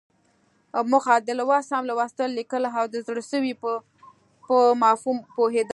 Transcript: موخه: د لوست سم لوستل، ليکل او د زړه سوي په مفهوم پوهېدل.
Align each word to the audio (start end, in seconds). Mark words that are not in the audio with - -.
موخه: 0.91 1.15
د 1.27 1.29
لوست 1.39 1.65
سم 1.71 1.83
لوستل، 1.89 2.29
ليکل 2.39 2.63
او 2.77 2.85
د 2.93 2.95
زړه 3.07 3.23
سوي 3.31 3.53
په 3.61 4.57
مفهوم 4.83 5.17
پوهېدل. 5.35 5.69